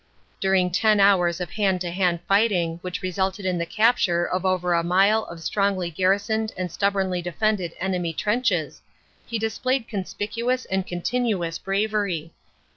[0.39, 4.73] During ten hours of hand to hand fighting, which resulted in the capture of over
[4.73, 8.81] a mile of strongly garrisoned and stub bornly defended enemy trenches,
[9.27, 12.33] he displayed conspicuous and continuous bravery.